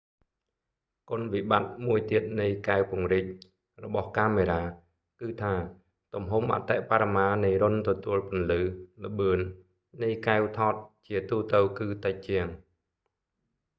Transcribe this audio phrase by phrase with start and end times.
[1.09, 4.61] គុណវិបត្តិមួយទៀតនៃកែវពង្រីក zoom lenses របស់កាមេរ៉ា
[5.19, 5.53] គឺថា
[6.13, 8.59] ទំហំអតិបរមានៃរុន្ធទទួលពន្លឺ
[9.05, 9.37] ល្បឿន
[10.03, 10.73] នៃកែវថត
[11.07, 12.45] ជាទូទៅគឺតិចជាង